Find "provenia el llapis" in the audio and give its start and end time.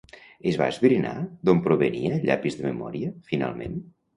1.69-2.59